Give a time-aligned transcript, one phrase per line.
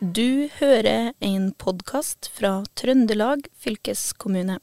[0.00, 4.54] Du hører en podkast fra Trøndelag fylkeskommune.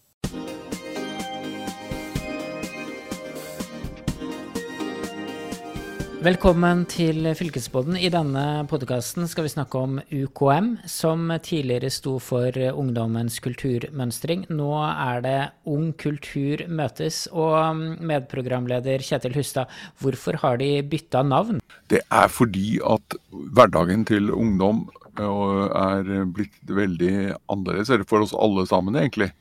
[6.26, 8.00] Velkommen til Fylkesboden.
[8.02, 14.50] I denne podkasten skal vi snakke om UKM, som tidligere sto for Ungdommens kulturmønstring.
[14.50, 17.28] Nå er det Ung kultur møtes.
[17.30, 19.70] Og medprogramleder Kjetil Hustad,
[20.02, 21.62] hvorfor har de bytta navn?
[21.94, 23.22] Det er fordi at
[23.54, 24.88] hverdagen til ungdom
[25.24, 27.14] er blitt veldig
[27.50, 29.32] annerledes for oss alle sammen, egentlig.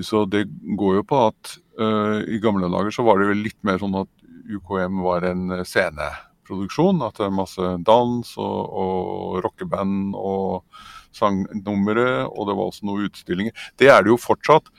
[0.00, 0.46] Så det
[0.78, 3.98] går jo på at uh, i gamle dager så var det vel litt mer sånn
[4.00, 4.10] at
[4.48, 7.04] UKM var en sceneproduksjon.
[7.04, 10.64] At det er masse dans og, og rockeband og
[11.12, 13.68] sangnumre, og det var også noen utstillinger.
[13.76, 14.72] Det er det jo fortsatt.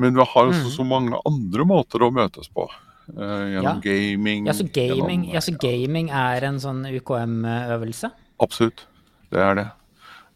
[0.00, 0.74] Men vi har også mm.
[0.76, 2.68] så mange andre måter å møtes på.
[3.12, 3.76] Uh, gjennom ja.
[3.82, 4.46] gaming.
[4.46, 8.12] Ja så gaming, gjennom, ja, så gaming er en sånn UKM-øvelse?
[8.42, 8.86] Absolutt,
[9.34, 9.68] det er det.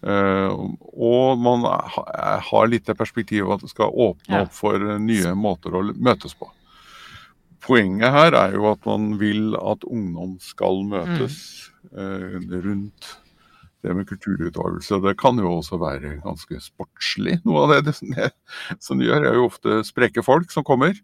[0.05, 0.53] Uh,
[0.93, 5.81] og man har litt det perspektivet at det skal åpne opp for nye måter å
[5.97, 6.51] møtes på
[7.67, 11.39] poenget her er jo at man vil at ungdom skal møtes
[11.91, 12.01] mm.
[12.01, 13.13] eh, rundt
[13.85, 15.01] det med kulturutøvelse.
[15.05, 17.39] Det kan jo også være ganske sportslig.
[17.47, 18.31] Noe av det, det
[18.85, 20.97] som de gjør, er jo ofte spreke folk som kommer.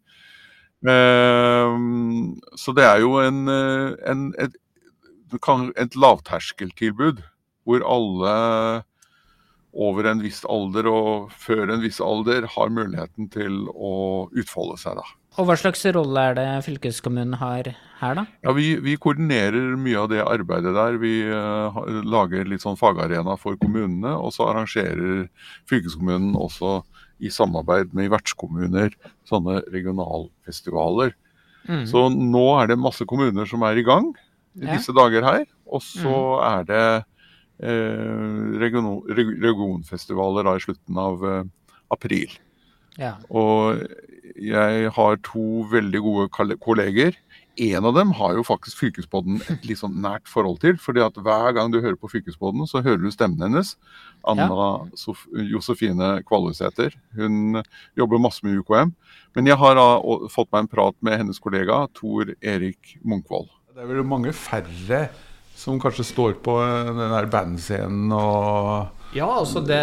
[0.82, 1.76] Eh,
[2.58, 4.56] så det er jo en, en, et,
[5.84, 7.22] et lavterskeltilbud
[7.66, 8.34] hvor alle
[9.72, 14.98] over en viss alder og før en viss alder har muligheten til å utfolde seg.
[15.00, 15.06] da.
[15.40, 17.70] Og Hva slags rolle er det fylkeskommunen har
[18.02, 18.26] her, da?
[18.44, 20.98] Ja, Vi, vi koordinerer mye av det arbeidet der.
[21.00, 24.12] Vi uh, lager litt sånn fagarena for kommunene.
[24.20, 25.30] Og så arrangerer
[25.70, 26.82] fylkeskommunen også
[27.22, 28.92] i samarbeid med vertskommuner
[29.30, 31.14] sånne regionalfestivaler.
[31.64, 31.86] Mm.
[31.88, 34.10] Så nå er det masse kommuner som er i gang
[34.58, 34.74] i ja.
[34.74, 35.48] disse dager her.
[35.72, 36.44] Og så mm.
[36.50, 36.84] er det
[37.60, 41.44] region, regionfestivaler da, i slutten av eh,
[41.92, 42.32] april.
[43.00, 43.16] Ja.
[43.32, 43.82] Og
[44.36, 47.16] jeg har to veldig gode kolleger.
[47.60, 50.78] En av dem har jo faktisk fylkesbåten et litt sånn nært forhold til.
[50.80, 53.76] fordi at hver gang du hører på fylkesbåten, så hører du stemmen hennes.
[54.24, 55.16] Anna ja.
[55.52, 56.96] Josefine Kvaløsæter.
[57.16, 57.62] Hun
[57.96, 58.94] jobber masse med UKM.
[59.36, 59.80] Men jeg har
[60.32, 63.52] fått meg en prat med hennes kollega Tor Erik Munkvold.
[63.72, 65.06] Det er vel mange færre
[65.56, 69.78] som kanskje står på den der bandscenen og ja, altså det,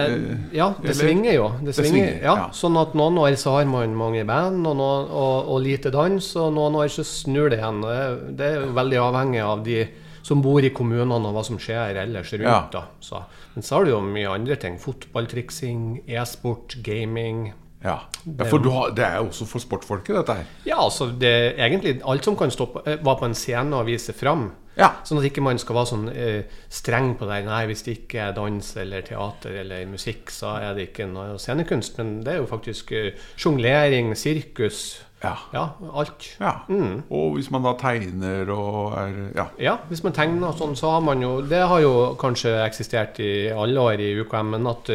[0.58, 1.50] ja, det svinger jo.
[1.62, 2.48] Det svinger, ja.
[2.56, 6.32] Sånn at noen år så har man mange band og, noen, og, og, lite dans,
[6.42, 7.84] og noen år så snur det igjen.
[8.34, 9.84] Det er jo veldig avhengig av de
[10.26, 12.76] som bor i kommunene og hva som skjer ellers rundt.
[12.76, 12.84] Ja.
[13.06, 13.22] Så,
[13.54, 14.80] men så har du jo mye andre ting.
[14.82, 17.52] Fotballtriksing, e-sport, gaming.
[17.84, 20.50] Ja, ja for har, det er jo også for sportfolket, dette her?
[20.68, 23.78] Ja, altså det er egentlig alt som kan stå på, eh, være på en scene
[23.78, 24.50] og vise fram.
[24.80, 24.94] Ja.
[25.04, 27.42] Sånn at ikke man skal være sånn uh, streng på det.
[27.48, 31.38] Nei, hvis det ikke er dans eller teater eller musikk, så er det ikke noe
[31.42, 32.00] scenekunst.
[32.00, 35.02] Men det er jo faktisk uh, sjonglering, sirkus.
[35.20, 35.34] Ja.
[35.52, 35.66] ja.
[36.00, 36.30] alt.
[36.40, 36.54] Ja.
[36.72, 37.02] Mm.
[37.12, 39.46] Og hvis man da tegner og er ja.
[39.60, 39.74] ja.
[39.90, 43.84] hvis man tegner sånn, så har man jo Det har jo kanskje eksistert i alle
[43.84, 44.94] år i UKM, men at,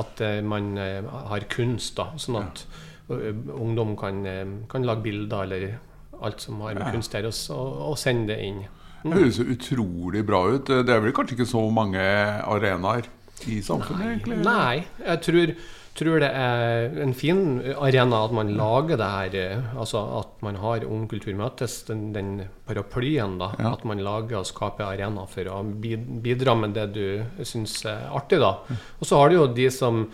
[0.00, 2.08] at man har kunst, da.
[2.16, 2.64] Sånn at
[3.12, 4.24] ungdom kan,
[4.72, 5.76] kan, lage bilder eller
[6.24, 8.64] alt som har med kunst der, og, og sende det inn.
[9.12, 10.70] Det høres utrolig bra ut.
[10.70, 13.08] Det er vel kanskje ikke så mange arenaer
[13.44, 14.38] i samfunnet, egentlig?
[14.46, 15.52] Nei, jeg tror,
[15.98, 17.42] tror, det er en fin
[17.74, 19.36] arena at man lager det her.
[19.42, 22.32] Eh, altså at man har Ung kultur møtes, den, den
[22.68, 23.36] paraplyen.
[23.42, 23.74] da, ja.
[23.74, 28.40] At man lager og skaper arena for å bidra med det du syns er artig.
[28.42, 28.56] da.
[29.00, 30.06] Og så har du jo de som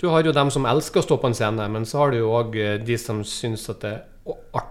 [0.00, 2.22] du har jo dem som elsker å stå på en scene, men så har du
[2.22, 3.98] jo òg eh, de som syns at det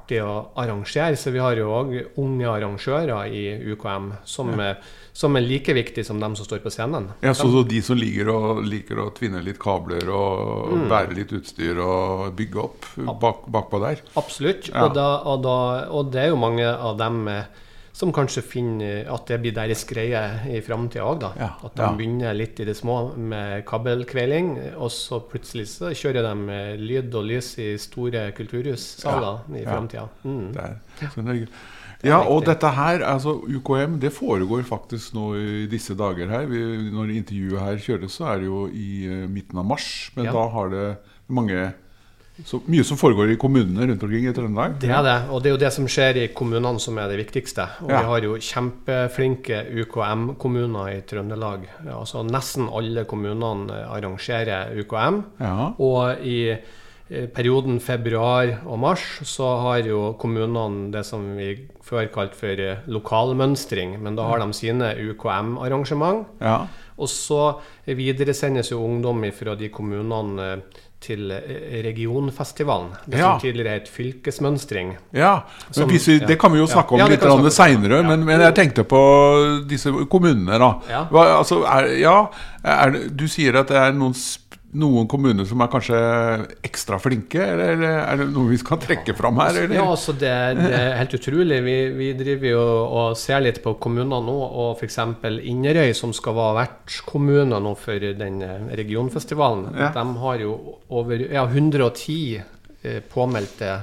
[0.09, 1.15] artig å arrangere.
[1.17, 4.71] Så vi har jo òg unge arrangører i UKM som, ja.
[4.71, 4.81] er,
[5.13, 7.11] som, er, like viktige som dem som står på scenen.
[7.21, 10.89] Ja, Så, så de som liker å, liker å, tvinne litt kabler og mm.
[10.89, 12.85] bære litt utstyr og bygge opp
[13.21, 14.01] bak, bakpå der?
[14.15, 14.69] Absolutt.
[14.69, 14.87] Ja.
[14.87, 15.57] Og, da, og, da,
[15.89, 17.65] og, det er jo mange av dem med
[17.99, 21.25] som kanskje finner at det blir deres greie i framtida òg.
[21.35, 21.89] Ja, at de ja.
[21.97, 27.27] begynner litt i det små med kabelkveling, og så plutselig så kjører de lyd og
[27.27, 30.07] lys i store kulturhussaler ja, i framtida.
[30.23, 30.47] Mm.
[32.07, 36.47] Ja, og dette her, altså UKM, det foregår faktisk nå i disse dager her.
[36.47, 36.61] Vi,
[36.95, 39.89] når intervjuet her kjøres, så er det jo i uh, midten av mars.
[40.15, 40.85] Men da har det
[41.27, 41.67] mange
[42.45, 44.75] så mye som foregår i kommunene rundt omkring i Trøndelag?
[44.81, 47.19] Det er det, og det er jo det som skjer i kommunene som er det
[47.21, 47.65] viktigste.
[47.83, 48.01] Og ja.
[48.01, 51.65] vi har jo kjempeflinke UKM-kommuner i Trøndelag.
[51.93, 55.23] Altså Nesten alle kommunene arrangerer UKM.
[55.41, 55.71] Ja.
[55.77, 56.39] Og i
[57.09, 62.61] perioden februar og mars så har jo kommunene det som vi før kalte for
[62.91, 66.27] lokalmønstring, men da har de sine UKM-arrangement.
[66.43, 66.67] Ja.
[66.99, 67.55] Og så
[67.87, 72.89] videresendes jo ungdom fra de kommunene eh, til eh, regionfestivalen.
[73.07, 73.31] Det Ja.
[73.31, 74.97] som tidligere het fylkesmønstring.
[75.13, 75.33] Ja,
[75.67, 76.19] men Som- vi.
[76.27, 78.83] Det kan vi jo snakke om Ja, litt kan seinere, seinere, men, men jeg tenkte
[78.83, 80.73] på disse kommunene, da.
[80.89, 81.05] Ja.
[81.11, 82.25] Hva, altså, er, ja,
[82.63, 85.99] er, du sier at det er noen, sp- noen kommuner som er kanskje
[86.67, 89.55] ekstra flinke, eller, eller er det noe vi skal trekke fram her?
[89.63, 89.75] Eller?
[89.79, 90.29] Ja, altså det,
[90.59, 91.57] det er helt utrolig.
[91.65, 92.61] Vi, vi driver jo
[92.99, 94.99] og ser litt på kommuner nå, og f.eks.
[95.49, 99.89] Inderøy, som skal være vertskommune nå for den eh, regionfestivalen, Ja.
[99.95, 100.53] de har jo
[100.93, 102.19] over ja, 110
[102.83, 103.79] eh, påmeldte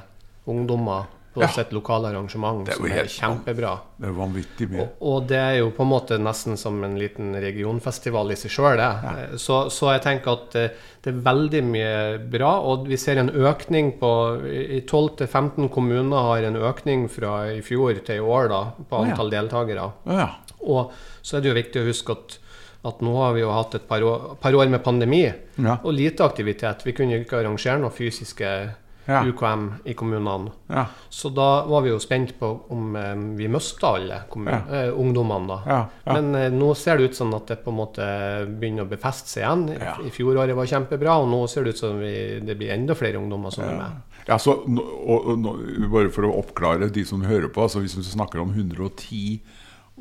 [0.47, 1.49] ungdommer på Ja.
[1.53, 3.73] sitt lokale arrangement, er som er helt- kjempebra.
[4.01, 4.81] Det er vanvittig mye.
[4.87, 8.51] Og, og det er jo på en måte nesten som en liten regionfestival i seg
[8.57, 9.41] sjøl, det.
[9.41, 10.69] Så, så jeg tenker at eh,
[11.05, 11.93] det er veldig mye
[12.33, 14.11] bra, og vi ser en økning på
[14.49, 19.31] I 12-15 kommuner har en økning fra i fjor til i år da, på antall
[19.31, 19.41] ja.
[19.43, 19.87] deltakere.
[20.09, 20.29] Ja, ja.
[20.67, 20.91] Og
[21.23, 22.39] så er det jo viktig å huske at,
[22.87, 25.25] at nå har vi jo hatt et par år, par år med pandemi
[25.59, 25.77] Ja.
[25.83, 26.83] og lite aktivitet.
[26.87, 28.51] Vi kunne ikke arrangere noen fysiske
[29.07, 29.21] Ja.
[29.23, 30.51] UKM i kommunene.
[30.69, 30.87] ja.
[31.09, 35.47] Så da var vi jo spent på om eh, vi mista alle kommun- eh, ungdommene.
[35.47, 35.59] da.
[35.67, 36.13] Ja, ja.
[36.17, 38.07] Men eh, nå ser det ut som at det på en måte
[38.59, 39.69] begynner å befeste seg igjen.
[39.77, 39.95] I- Ja.
[40.03, 43.19] I fjoråret var kjempebra, og nå ser det ut som vi, det blir enda flere
[43.23, 44.03] ungdommer som er med.
[44.27, 45.47] Ja, så, og, og,
[45.93, 49.39] bare for å oppklare de som hører på, altså hvis vi snakker om 110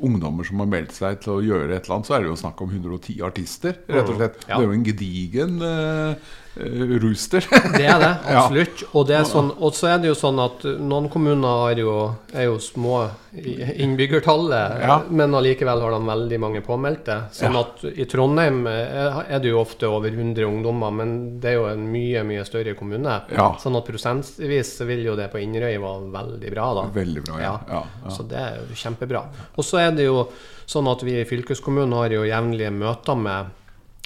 [0.02, 2.40] ungdommer som har meldt seg til å gjøre et eller annet, så er det jo
[2.42, 4.42] snakk om 110 artister, rett og slett.
[4.48, 4.56] Ja.
[4.58, 7.44] Det er jo en gedigen uh, rooster.
[7.76, 8.42] Det er det, Ja.
[8.42, 8.82] absolutt.
[8.92, 11.94] Og, det er sånn, og så er det jo sånn at noen kommuner er jo,
[12.32, 15.02] er jo små i innbyggertallet, Ja.
[15.10, 17.18] men allikevel har de veldig mange påmeldte.
[17.36, 17.60] Sånn Ja.
[17.66, 21.66] at i Trondheim er er det jo ofte over 100 ungdommer, men det er jo
[21.66, 23.20] en mye, mye større kommune.
[23.32, 23.52] Ja.
[23.60, 26.86] Sånn at prosentvis vil jo det på Inderøy være veldig bra, da.
[26.94, 27.54] Veldig bra, ja.
[27.68, 28.10] ja, ja.
[28.10, 29.24] Så det er jo kjempebra.
[29.56, 30.28] Og så er det jo
[30.66, 33.46] sånn at vi i fylkeskommunen har jo jevnlige møter med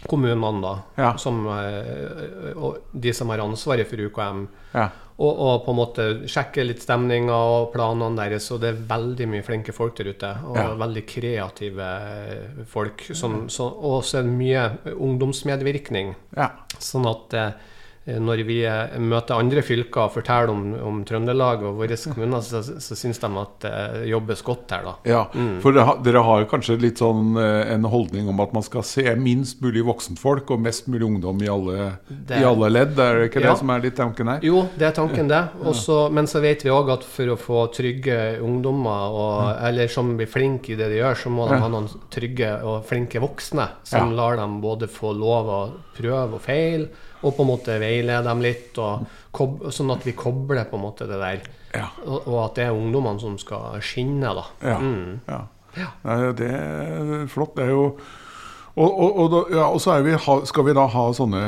[0.08, 0.75] kommunene, da.
[0.97, 1.17] Ja.
[1.17, 4.49] Som, eh, og de som har ansvaret for UKM.
[4.75, 4.88] ja.
[5.20, 8.47] Og, og på en måte sjekke litt stemninga og planene deres.
[8.55, 10.31] Og det er veldig mye flinke folk der ute.
[10.49, 10.62] Og Ja.
[10.81, 11.88] veldig kreative
[12.64, 13.05] folk.
[13.12, 14.62] Som, så, og så er det mye
[14.97, 16.14] ungdomsmedvirkning.
[16.37, 16.49] ja.
[16.81, 17.53] Sånn at eh,
[18.06, 22.62] når vi eh, møter andre fylker og forteller om, om Trøndelag og våre kommuner, så,
[22.62, 24.94] så syns de at det jobbes godt her, da.
[25.06, 25.20] Ja,
[25.61, 28.82] for dere, har- dere har kanskje litt sånn eh, en holdning om at man skal
[28.88, 32.99] se minst mulig voksenfolk og mest mulig ungdom i alle, Det- i alle ledd.
[32.99, 33.50] Er det ikke Ja.
[33.52, 34.41] det som er litt tanken her?
[34.49, 35.43] Jo, det er tanken, det.
[35.70, 40.17] Også, men så vet vi òg at for å få trygge ungdommer, og, eller som
[40.17, 41.61] blir flinke i det de gjør, så må de Ja.
[41.67, 44.17] ha noen trygge og flinke voksne som Ja.
[44.25, 45.61] lar dem både få lov å
[46.00, 46.88] prøve og feile,
[47.20, 51.19] og på en måte veilede dem litt, sånn at vi kobler på en måte det
[51.20, 51.43] der.
[51.75, 51.87] Ja.
[52.06, 54.44] Og, og at det er ungdommene som skal skinne, da.
[54.64, 54.78] Ja.
[54.81, 55.20] Mm.
[55.28, 55.40] ja.
[55.78, 55.90] Ja.
[56.34, 57.52] Det er flott.
[57.55, 57.84] Det er jo
[58.81, 58.90] Og,
[59.20, 60.14] og, og, så vi,
[60.46, 61.43] skal vi da ha sånne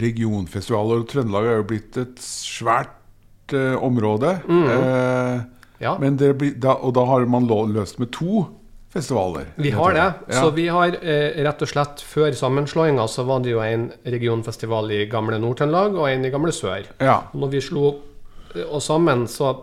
[0.00, 1.04] regionfestivaler.
[1.08, 4.38] Trøndelag er jo blitt et svært eh, område.
[4.48, 5.44] Eh,
[5.78, 5.98] Ja.
[6.00, 8.46] men det blir, da, og da har man løst med to
[8.96, 9.52] festivaler.
[9.60, 10.08] Vi har det.
[10.28, 10.40] Ja.
[10.40, 14.92] Så vi har eh, rett og slett Før sammenslåinga så var det jo en regionfestival
[14.96, 16.86] i gamle Nord-Trøndelag og en i gamle Sør.
[16.98, 17.20] Ja.
[17.32, 17.86] Og når vi slo
[18.54, 19.54] eh, oss sammen, så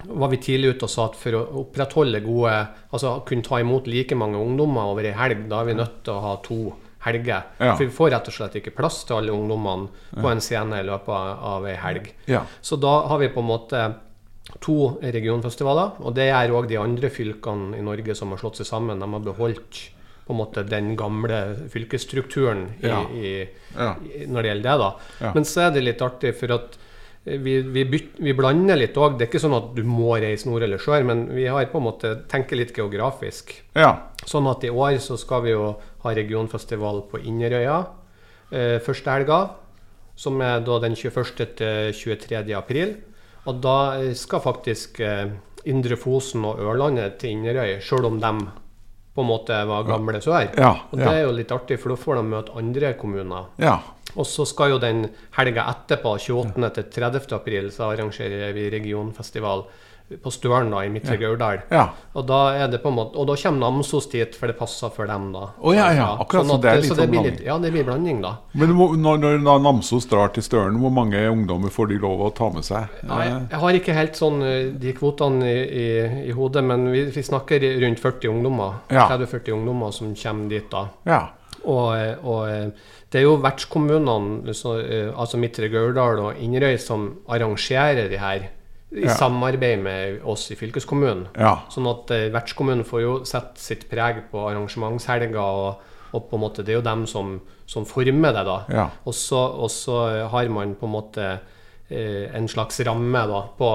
[0.00, 2.54] var vi tidlig ute og sa at for å opprettholde gode
[2.88, 6.16] Altså kunne ta imot like mange ungdommer over ei helg, da er vi nødt til
[6.16, 6.60] å ha to
[7.04, 7.44] helger.
[7.60, 7.74] Ja.
[7.74, 10.86] For vi får rett og slett ikke plass til alle ungdommene på en scene i
[10.88, 12.10] løpet av ei helg.
[12.28, 12.42] Ja.
[12.60, 13.84] Så da har vi på en måte
[14.60, 18.66] to regionfestivaler, og det gjør òg de andre fylkene i Norge som har slått seg
[18.66, 18.98] sammen.
[19.00, 19.80] De har beholdt
[20.26, 23.00] på en måte den gamle fylkesstrukturen i, Ja.
[23.10, 23.94] i, Ja.
[24.04, 24.78] i, når det gjelder det.
[24.78, 24.90] da.
[25.20, 25.32] Ja.
[25.34, 26.76] Men så er det litt artig, for at
[27.24, 29.18] vi, vi, byt, vi blander litt òg.
[29.18, 31.78] Det er ikke sånn at du må reise nord eller sør, men vi har på
[31.78, 33.54] en måte tenker litt geografisk.
[33.74, 34.06] ja.
[34.26, 37.86] Sånn at i år så skal vi jo ha regionfestival på Inderøya
[38.52, 39.50] eh, første helga,
[40.16, 41.54] som er da den 21.
[41.56, 42.52] til 23.
[42.54, 42.96] april.
[43.48, 43.76] Og da
[44.16, 45.30] skal faktisk eh,
[45.70, 48.32] Indre Fosen og Ørlandet til Inderøy, sjøl om de
[49.14, 50.50] på en måte var gamle sør.
[50.56, 53.50] Ja, Og det er jo litt artig, for da får de møte andre kommuner.
[53.58, 53.78] ja.
[54.18, 55.04] Og så skal jo den
[55.36, 56.70] helga etterpå, 28.
[56.74, 57.28] til 30.
[57.36, 59.62] april, så arrangerer vi regionfestival
[60.18, 61.62] på Støren da, i Midtre Gauldal.
[61.70, 61.88] ja.
[62.18, 64.90] Og da er det på en måte Og da kommer Namsos dit, for det passer
[64.90, 65.44] for dem, da.
[65.60, 67.58] Oh, ja, ja, akkurat, så at, det er litt så det sånn blir litt, Ja,
[67.62, 68.32] det blir blanding, da.
[68.58, 72.30] Men må, når, når Namsos drar til Støren, hvor mange ungdommer får de lov å
[72.34, 73.00] ta med seg?
[73.06, 75.88] Nei, jeg, jeg har ikke helt sånn eh, de kvotene i, i,
[76.30, 78.80] i hodet, men vi, vi snakker rundt 40 ungdommer.
[78.90, 79.06] Ja.
[79.12, 80.88] 30-40 ungdommer som kommer dit, da.
[81.06, 81.22] Ja.
[81.68, 87.10] Og, eh, og eh, det er jo vertskommunene, eh, altså Midtre Gauldal og Inderøy, som
[87.28, 88.48] arrangerer de her
[88.92, 89.14] i Ja.
[89.14, 91.28] samarbeid med oss i fylkeskommunen.
[91.38, 91.60] Ja.
[91.70, 96.40] Sånn at eh, vertskommunen får jo sette sitt preg på arrangementshelga og, Og på en
[96.42, 97.36] måte, det er jo dem som,
[97.70, 98.56] som former det, da.
[98.68, 98.88] Ja.
[99.06, 101.26] Og, så, og så har man på en måte
[101.88, 103.68] eh, en slags ramme da, på,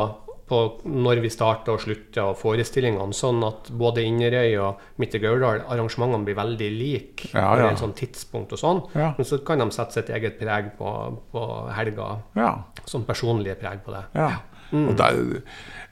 [0.45, 5.63] på når vi starter og slutter og forestillingene, sånn at både Inderøy og Midtre Gauldal
[5.65, 7.69] arrangementene blir veldig like Ja, ja.
[7.71, 8.83] en sånn tidspunkt og sånn.
[8.93, 9.13] Ja.
[9.17, 10.91] Men så kan de sette sitt eget preg på,
[11.33, 12.51] på helga, Ja.
[12.85, 14.03] sånn personlige preg på det.
[14.13, 14.31] ja.
[14.75, 15.13] Og der,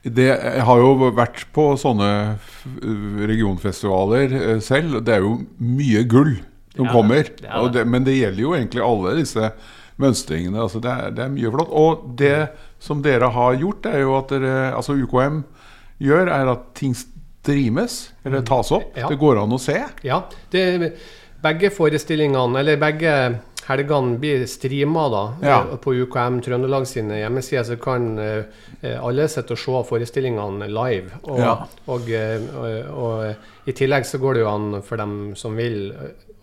[0.03, 2.07] det, jeg har jo vært på sånne
[3.27, 4.98] regionfestivaler eh, selv.
[5.05, 6.33] Det er jo mye gull
[6.75, 7.22] som kommer.
[7.29, 7.72] er det.
[7.77, 9.51] det, men det gjelder jo egentlig alle disse
[10.01, 10.57] mønstringene.
[10.65, 11.69] Altså det, er, det er mye flott.
[11.69, 12.33] Og det
[12.84, 15.42] som dere har gjort, er jo at dere, altså UKM
[16.04, 18.92] gjør, er at ting streames, eller tas opp.
[19.00, 19.08] Ja.
[19.12, 19.78] Det går an å se.
[20.04, 20.22] Ja,
[20.52, 20.66] det,
[21.44, 23.16] begge forestillingene, eller begge
[23.63, 25.58] helgene blir streama da, Ja.
[25.80, 27.63] på UKM Trøndelag sine hjemmesider.
[27.63, 31.12] Så kan eh, alle sitte og se forestillingene live.
[31.24, 31.54] Og, Ja.
[31.88, 35.94] og, eh, og, og i tillegg så går det jo an for dem som vil,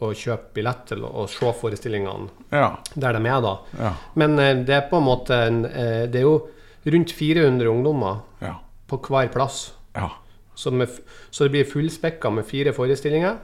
[0.09, 2.77] å kjøpe billett til å, se forestillingene Ja.
[2.95, 3.59] der de er, da.
[3.79, 3.93] Ja.
[4.15, 6.49] Men eh, det er på en måte en, eh, Det er jo
[6.87, 8.55] rundt 400 ungdommer Ja.
[8.89, 9.73] på hver plass.
[9.95, 10.09] ja.
[10.55, 10.89] Så, med,
[11.31, 13.39] så det blir fullspekka med fire forestillinger.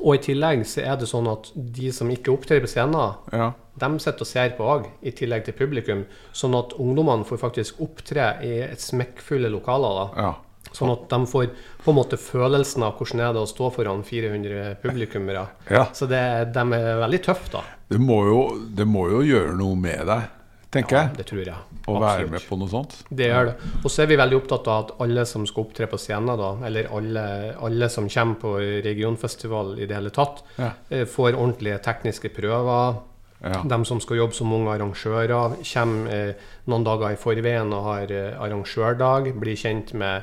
[0.00, 3.52] Og i tillegg så er det sånn at de som ikke opptrer på scenen, ja.
[3.78, 6.04] de sitter og ser på òg, i tillegg til publikum.
[6.32, 10.14] Sånn at ungdommene får faktisk opptre i et smekkfulle lokaler.
[10.14, 10.22] da.
[10.22, 10.34] ja.
[10.74, 11.48] Sånn at de får
[11.84, 15.46] på en måte følelsen av hvordan det er å stå foran 400 publikummere.
[15.70, 15.84] Ja.
[15.94, 16.22] Så det,
[16.54, 17.62] de er veldig tøffe, da.
[17.88, 18.40] Det, må jo,
[18.74, 20.24] det må jo gjøre noe med deg,
[20.74, 21.12] tenker jeg.
[21.20, 21.60] Det tror jeg.
[21.86, 22.94] Å være med på noe sånt.
[23.12, 23.54] Det gjør det.
[23.84, 26.50] Og så er vi veldig opptatt av at alle som skal opptre på scenen, da,
[26.66, 27.24] eller alle,
[27.62, 28.54] alle som kommer på
[28.86, 30.70] regionfestival i det hele tatt, Ja.
[30.90, 32.96] eh, får ordentlige tekniske prøver.
[33.44, 33.60] Ja.
[33.68, 36.34] De som skal jobbe som unge arrangører, kommer eh,
[36.66, 40.22] noen dager i forveien og har eh, arrangørdag, blir kjent med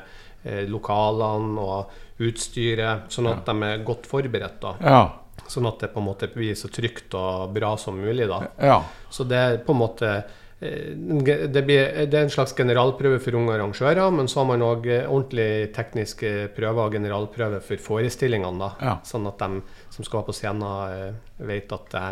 [0.68, 4.60] lokalene og utstyret, sånn at de er godt forberedt.
[4.62, 4.74] da.
[4.82, 5.02] Ja.
[5.48, 8.28] Sånn at det på en måte blir så trygt og bra som mulig.
[8.30, 8.42] da.
[8.62, 8.78] ja.
[9.10, 10.10] Så det er på en måte
[10.60, 14.62] eh, det, blir, det er en slags generalprøve for unge arrangører, men så har man
[14.62, 18.58] òg ordentlig tekniske prøver og generalprøve for forestillingene.
[18.58, 18.94] da, Ja.
[19.04, 22.06] Sånn at de som skal på scenen, eh, vet at det,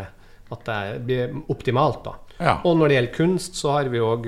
[0.51, 2.03] at det blir optimalt.
[2.05, 2.17] da.
[2.41, 2.61] Ja.
[2.65, 4.27] Og når det gjelder kunst, så har vi òg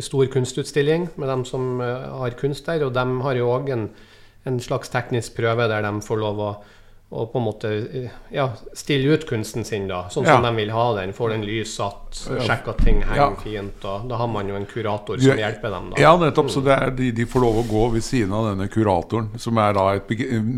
[0.00, 2.84] stor kunstutstilling med dem som eh, har kunst der.
[2.86, 3.88] Og de har jo òg en,
[4.46, 6.50] en slags teknisk prøve der de får lov å,
[7.10, 7.68] å på en måte
[8.30, 10.50] ja, stille ut kunsten sin, da, sånn som Ja.
[10.50, 11.12] de vil ha den.
[11.16, 12.12] Får den lyssatt,
[12.44, 13.34] sjekker at ting henger Ja.
[13.40, 13.82] fint.
[13.84, 15.90] Og da har man jo en kurator som hjelper dem.
[15.90, 15.96] da.
[16.02, 16.50] Ja, nettopp.
[16.50, 19.56] Så det er, de, de får lov å gå ved siden av denne kuratoren, som
[19.56, 20.06] er da et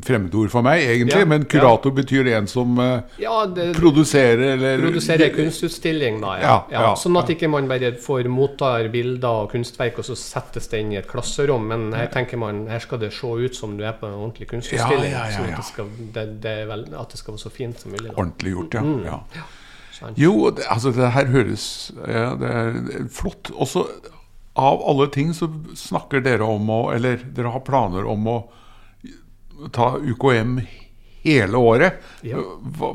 [0.04, 1.20] fremmedord for meg, egentlig.
[1.20, 6.64] Ja, Men kurator betyr en som eh, Ja, det, produserer eller Produsere kunstutstilling, da.
[6.70, 6.94] Ja.
[6.96, 10.92] Sånn at ikke man bare får mottar bilder og kunstverk, og så settes det inn
[10.92, 11.68] i et klasserom.
[11.68, 14.48] Men her tenker man her skal det se ut som du er på en ordentlig
[14.50, 15.12] kunstutstilling.
[15.14, 17.92] Sånn at det, skal, det, det er vel, at det skal være så fint som
[17.94, 18.08] mulig.
[18.10, 18.16] Da.
[18.16, 18.84] Ordentlig gjort, ja.
[18.86, 19.02] Mm.
[19.08, 19.48] ja.
[20.16, 21.64] Jo, det, altså det her høres
[22.08, 23.50] ja, det er flott.
[23.52, 23.84] Også
[24.56, 28.38] av alle ting så snakker dere om å Eller dere har planer om å
[29.76, 30.56] ta UKM
[31.20, 32.00] hele året.
[32.24, 32.40] Ja.
[32.78, 32.94] Hva,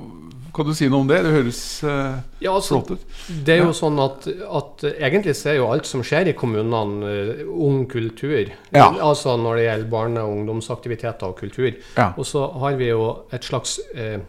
[0.56, 1.22] kan du si noe om det?
[1.26, 3.18] Det høres eh, Ja, altså, flott ut.
[3.46, 4.28] Det er jo sånn at,
[4.60, 8.54] at egentlig så er jo alt som skjer i kommunene, uh, ung kultur.
[8.76, 8.88] Ja.
[9.04, 11.74] Altså når det gjelder barne- og ungdomsaktiviteter og kultur.
[11.98, 12.12] Ja.
[12.16, 14.20] Og så har vi jo et slags eh,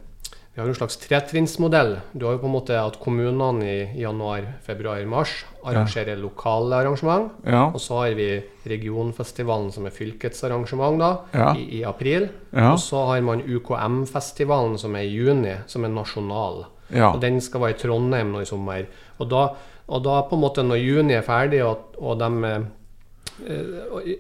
[0.57, 1.99] vi har en slags tretrinnsmodell.
[2.17, 5.35] Du har jo på en måte at kommunene i januar, februar, mars
[5.69, 7.27] arrangerer lokale arrangement.
[7.45, 7.67] Ja.
[7.75, 8.31] Og så har vi
[8.65, 11.51] regionfestivalen, som er fylkets arrangement, da, Ja.
[11.61, 12.31] i, i april.
[12.57, 12.71] Ja.
[12.73, 16.65] Og så har man UKM-festivalen, som er i juni, som er nasjonal.
[16.89, 17.11] Ja.
[17.13, 18.87] Og den skal være i Trondheim nå i sommer.
[19.21, 19.45] Og da,
[19.89, 22.67] og da på en måte når juni er ferdig, og, og de eh,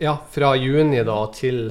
[0.02, 1.70] Ja, fra juni da til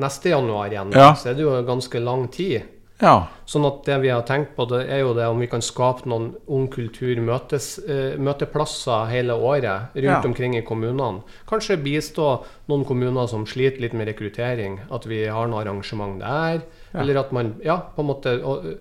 [0.00, 1.12] neste januar igjen, Ja.
[1.14, 2.62] så er det jo ganske lang tid.
[3.00, 3.26] Ja.
[3.46, 6.06] Sånn at det vi har tenkt på, det er jo det om vi kan skape
[6.08, 10.20] noen ung kultur møtes, eh, møteplasser hele året rundt Ja.
[10.24, 11.22] omkring i kommunene.
[11.48, 16.62] Kanskje bistå noen kommuner som sliter litt med rekruttering, at vi har noe arrangement der.
[16.94, 17.00] Ja.
[17.00, 18.78] Eller at man ja, på en måte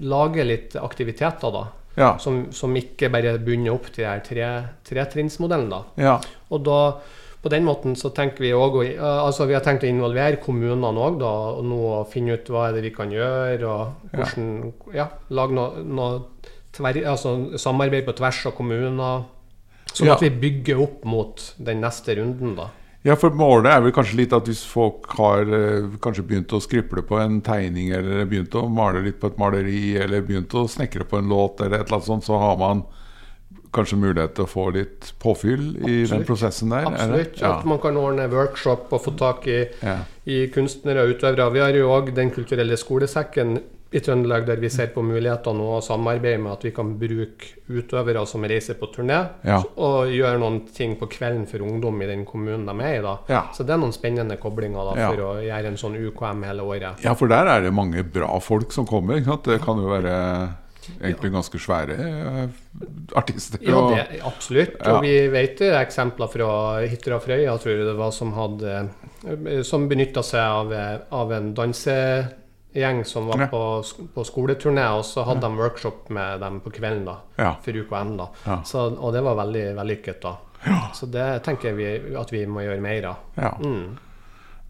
[0.00, 1.66] lager litt aktiviteter, da.
[2.20, 4.48] Som, som ikke bare bunner opp til den tre,
[4.84, 5.82] tretrinnsmodellen, da.
[5.96, 6.18] ja.
[6.52, 6.80] Og da,
[7.46, 11.20] på den måten så tenker vi også, altså vi har tenkt å involvere kommunene òg.
[11.22, 15.84] Og nå finne ut hva er det vi kan gjøre, og hvordan Ja, lage noe,
[15.86, 16.24] noe
[16.74, 19.22] tver, altså, samarbeid på tvers av kommuner.
[19.92, 20.16] Sånn Ja.
[20.16, 22.66] at vi bygger opp mot den neste runden, da.
[23.06, 26.58] Ja, for målet er vel kanskje litt at hvis folk har eh, kanskje begynt å
[26.60, 30.66] skriple på en tegning, eller begynt å male litt på et maleri, eller begynt å
[30.66, 32.82] snekre på en låt, eller et eller annet sånt, så har man
[33.76, 36.86] kanskje mulighet til å få litt påfyll i den prosessen der?
[36.88, 36.90] er?
[36.94, 37.40] Absolutt.
[37.40, 37.52] Ja.
[37.58, 39.98] At man kan ordne workshop og få tak i, Ja.
[40.26, 41.52] i kunstnere og utøvere.
[41.52, 43.58] Vi har jo òg Den kulturelle skolesekken
[43.92, 47.52] i Trøndelag der vi ser på muligheter nå og samarbeider med at vi kan bruke
[47.70, 49.62] utøvere som reiser på turné, Ja.
[49.76, 53.02] og gjøre noen ting på kvelden for ungdom i den kommunen de er i.
[53.02, 53.18] da.
[53.28, 53.42] Ja.
[53.54, 55.10] Så det er noen spennende koblinger da, Ja.
[55.10, 57.04] for å gjøre en sånn UKM hele året.
[57.04, 59.14] Ja, for der er det mange bra folk som kommer.
[59.20, 59.44] Ikke sant?
[59.44, 60.48] Det kan jo være
[61.00, 62.48] egentlig ganske svære eh,
[63.16, 63.58] artister.
[63.62, 64.76] Ja, det, absolutt.
[64.80, 64.96] Ja.
[64.96, 66.48] Og vi vet det er eksempler fra
[66.86, 68.76] Hitra Frøya, tror jeg det var, som, hadde,
[69.26, 73.46] eh, som benytta seg av, eh, av en dansegjeng som var Ja.
[73.52, 73.62] på,
[74.14, 77.54] på skoleturné, og så hadde de workshop med dem på kvelden da, Ja.
[77.62, 78.16] for UKM.
[78.16, 78.28] da.
[78.46, 78.62] Ja.
[78.64, 80.20] Så, og det var veldig vellykket.
[80.22, 80.36] da.
[80.94, 83.16] Så det tenker vi at vi må gjøre mer av.
[83.36, 83.52] Ja.
[83.60, 83.98] Mm.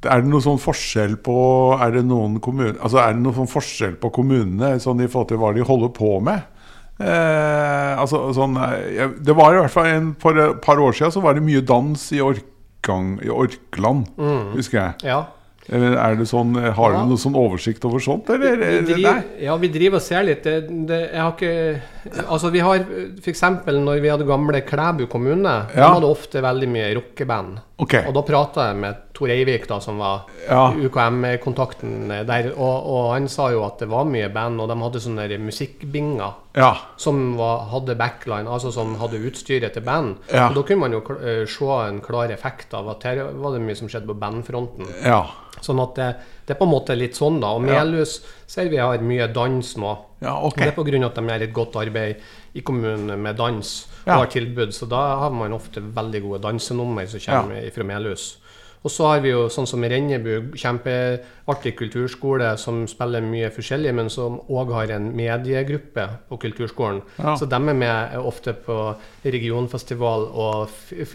[0.04, 1.34] Er det noen sånn forskjell på
[1.80, 5.28] Er det noen kommuner Altså er det noen sånn forskjell på kommunene sånn i forhold
[5.32, 6.42] til hva de holder på med?
[7.00, 11.12] Eh, altså sånn eh, Det var i hvert fall en, For et par år siden
[11.16, 14.06] så var det mye dans i, Orkang, i Orkland,
[14.54, 15.10] husker jeg.
[15.10, 15.18] Ja.
[15.66, 17.00] Eller er det sånn Har Ja.
[17.02, 18.54] du noen sånn oversikt over sånt, eller?
[18.62, 20.44] Vi driver, ja, vi driver og ser litt.
[20.46, 22.84] Det, det, jeg har ikke Altså, vi har
[23.18, 23.42] f.eks.
[23.66, 25.88] når vi hadde gamle Klæbu kommune, Ja.
[25.88, 27.58] de hadde ofte veldig mye rockeband.
[27.82, 28.06] Okay.
[28.06, 30.66] Og da prata jeg med Tor Eivik, da, som var Ja.
[30.76, 35.00] UKM-kontakten der, og, og han sa jo at det var mye band, og de hadde
[35.02, 36.35] sånne musikkbinger.
[36.56, 36.70] Ja.
[37.00, 40.16] Som var, hadde backline, altså som hadde utstyret til band.
[40.32, 40.49] Ja.
[40.50, 43.64] Og Da kunne man jo eh, se en klar effekt av at her var det
[43.64, 44.88] mye som skjedde på bandfronten.
[45.04, 45.25] Ja.
[45.64, 46.06] Sånn at det,
[46.46, 47.54] det er på en måte litt sånn, da.
[47.56, 49.92] Og Melhus ser vi har mye dans nå.
[50.20, 50.68] Ja, okay.
[50.68, 50.85] ok.
[50.87, 51.06] Det er pga.
[51.08, 53.70] at de gjør et godt arbeid i kommunen med dans
[54.06, 54.18] og Ja.
[54.20, 54.73] har tilbud.
[54.73, 58.37] Så da har man ofte veldig gode dansenummer som kommer fra Melhus.
[58.85, 64.11] Og så har vi jo sånn som Rennebu, kjempeartig kulturskole som spiller mye forskjellig, men
[64.12, 67.00] som òg har en mediegruppe på kulturskolen.
[67.18, 67.37] Ja.
[67.38, 68.76] Så de er med ofte på
[69.25, 70.68] regionfestival og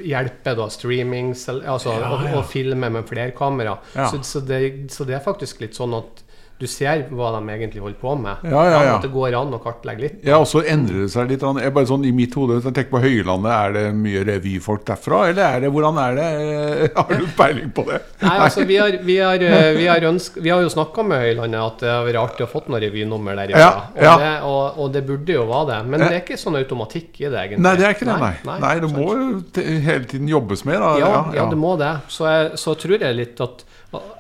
[0.04, 2.36] hjelper da streaming, altså, Ja, ja.
[2.40, 3.78] og filme med flerkamera.
[3.94, 6.26] Så, så, det, så det er faktisk litt sånn at
[6.62, 8.44] du ser hva de egentlig holder på med.
[8.46, 8.96] Ja, ja, ja.
[9.00, 10.18] At det går an å kartlegge litt.
[10.28, 11.42] Ja, og så endrer det seg litt.
[11.42, 15.24] Jeg bare sånn I mitt hode, jeg tenker på Høylandet, er det mye revyfolk derfra?
[15.32, 16.28] Eller er det, hvordan er det?
[17.00, 18.02] Har du peiling på det?
[18.22, 21.26] Nei, altså Vi har, vi har, eh, vi har, ønsk, vi har jo snakka med
[21.26, 23.56] Høylandet at det har vært artig å fått noen revynummer der.
[23.58, 24.14] Ja, ja.
[24.14, 25.82] Og, det, og, og det burde jo være det.
[25.90, 27.66] Men det er ikke sånn automatikk i det, egentlig.
[27.66, 28.62] Nei, det er ikke det, nei.
[28.68, 29.28] Nei, det må jo
[29.90, 30.78] hele tiden jobbes med.
[30.78, 30.94] Da.
[31.02, 31.96] Ja, ja, det må det.
[32.12, 33.66] Så, jeg, så tror jeg litt at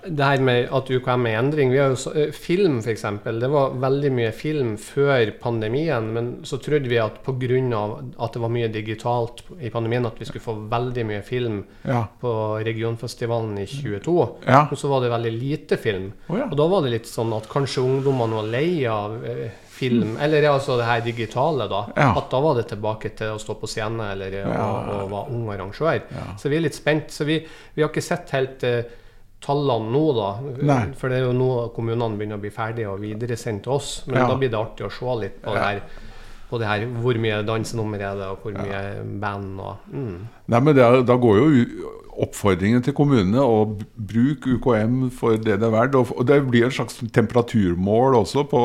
[0.03, 3.01] det her med at UKM er endring Vi har jo så, eh, Film, f.eks.
[3.41, 6.11] Det var veldig mye film før pandemien.
[6.15, 7.81] Men så trodde vi at pga.
[8.19, 12.05] at det var mye digitalt i pandemien, at vi skulle få veldig mye film Ja.
[12.21, 12.31] på
[12.63, 14.29] regionfestivalen i 22.
[14.47, 14.67] Ja.
[14.71, 16.11] Og så var det veldig lite film.
[16.29, 16.45] Oh, ja.
[16.49, 20.45] Og da var det litt sånn at kanskje ungdommene var lei av eh, film, eller
[20.51, 21.83] altså det her digitale, da.
[21.95, 24.45] At da var det tilbake til å stå på scene eller Ja.
[24.47, 26.01] å, å være ung arrangør.
[26.37, 27.09] Så vi er litt spent.
[27.11, 27.39] Så vi,
[27.73, 28.83] vi har ikke sett helt eh,
[29.41, 30.29] tallene nå, da.
[30.69, 30.83] Nei.
[30.97, 33.91] For det er jo nå kommunene begynner å bli ferdige og videresendt til oss.
[34.07, 34.27] Men Ja.
[34.27, 35.81] da blir det artig å se litt på det her.
[36.51, 40.27] På det her, Hvor mye dansenummer er det, og hvor mye band og mm.
[40.51, 41.65] Nei, men er, Da går jo
[42.21, 43.61] oppfordringen til kommunene å
[43.95, 45.95] bruke UKM for det det er verdt.
[45.97, 48.59] Og, det blir et slags temperaturmål også på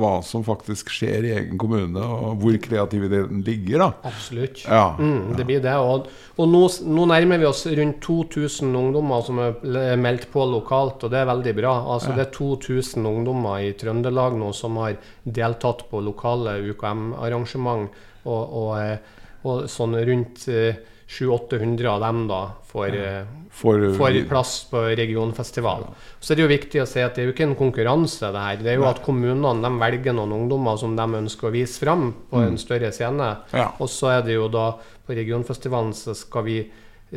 [0.00, 3.84] hva som faktisk skjer i egen kommune, og hvor kreativiteten ligger.
[3.84, 3.88] da.
[4.10, 4.64] Absolutt.
[4.66, 5.72] Ja, Mm, det blir det.
[5.78, 11.06] Og, og nå, nå nærmer vi oss rundt 2000 ungdommer som er meldt på lokalt,
[11.06, 11.72] og det er veldig bra.
[11.94, 17.88] Altså Det er 2000 ungdommer i Trøndelag nå som har deltatt på lokale UKM-arrangement,
[18.26, 18.98] og, og, eh,
[19.44, 20.76] og sånn rundt eh,
[21.12, 25.84] 700-800 av dem da får, eh, For, får plass på regionfestival.
[26.20, 28.44] Så er det jo viktig å si at det er jo ikke en konkurranse, det
[28.46, 28.56] her.
[28.64, 32.12] Det er jo at kommunene de velger noen ungdommer som de ønsker å vise fram
[32.30, 33.28] på en større scene.
[33.52, 33.68] Ja.
[33.78, 34.70] Og så er det jo da
[35.04, 36.58] på regionfestivalen så skal vi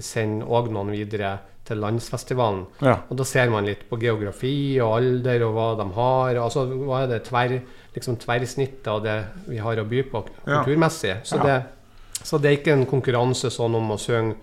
[0.03, 2.65] sende òg noen videre til landsfestivalen.
[2.83, 2.97] Ja.
[3.09, 6.41] Og da ser man litt på geografi og alder og hva de har.
[6.43, 7.55] Altså hva er det tver,
[7.95, 9.15] liksom tverrsnittet av det
[9.47, 11.15] vi har å by på kulturmessig.
[11.23, 11.43] Så, Ja.
[11.47, 11.57] det,
[12.25, 14.35] så det er ikke en konkurranse sånn om å synge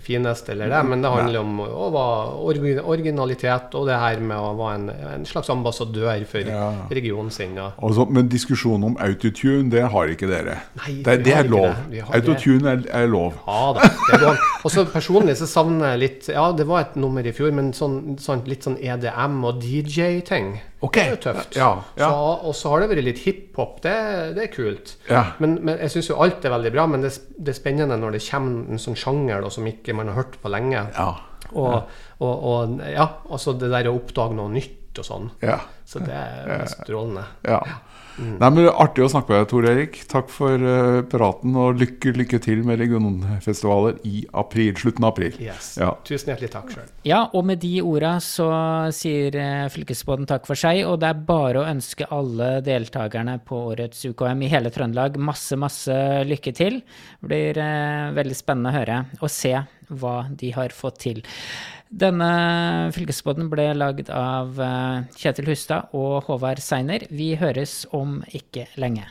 [0.00, 4.54] finest eller det, men det handler om å være originalitet og det her med å
[4.56, 4.86] være en,
[5.18, 6.62] en slags ambassadør for Ja.
[6.88, 7.52] regionen sin.
[7.60, 7.66] Ja.
[7.76, 10.54] Altså, men diskusjonen om autotune, det har ikke dere.
[10.80, 11.76] Nei, det, det er lov.
[12.08, 13.36] Autotune er, er lov.
[13.46, 14.40] Ja da, det går.
[14.64, 17.74] Og så personlig så savner jeg litt Ja, det var et nummer i fjor, men
[17.76, 20.54] sånn, sånn, litt sånn EDM og DJ-ting.
[20.82, 20.96] Ok.
[20.98, 21.56] Det er jo tøft.
[21.56, 22.08] Ja, ja.
[22.10, 23.76] Så, og så har det vært litt hiphop.
[23.84, 23.94] Det,
[24.36, 24.96] det er kult.
[25.06, 25.24] Ja.
[25.42, 28.16] Men, men jeg syns jo alt er veldig bra, men det, det er spennende når
[28.16, 30.82] det kommer en sånn sjanger da, som ikke man har hørt på lenge.
[30.96, 31.10] Ja.
[31.52, 31.92] Og,
[32.24, 35.30] og, og ja, altså det der å oppdage noe nytt og sånn.
[35.44, 35.60] Ja.
[35.88, 37.24] Så det er strålende.
[37.46, 37.60] Ja.
[38.18, 38.36] Mm.
[38.40, 39.98] Nei, men Artig å snakke med deg, Tor Erik.
[40.10, 45.36] Takk for uh, praten, og lykke, lykke til med regionfestivaler i april, slutten av april.
[45.42, 45.72] Yes.
[45.80, 45.92] Ja.
[46.06, 46.88] Tusen hjertelig takk sjøl.
[47.08, 48.48] Ja, og med de orda så
[48.94, 53.64] sier uh, Fylkesbåten takk for seg, og det er bare å ønske alle deltakerne på
[53.72, 55.98] årets UKM i hele Trøndelag masse, masse
[56.28, 56.82] lykke til.
[57.20, 59.56] Det blir uh, veldig spennende å høre og se
[60.00, 61.22] hva de har fått til.
[61.92, 67.04] Denne fylkesbåten ble lagd av eh, Kjetil Hustad og Håvard Seiner.
[67.12, 69.04] Vi høres om ikke lenge.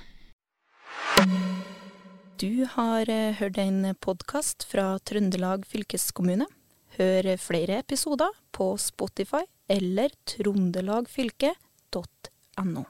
[2.42, 6.50] Du har eh, hørt en podkast fra Trøndelag fylkeskommune.
[6.98, 12.84] Hør flere episoder på Spotify eller trondelagfylket.no.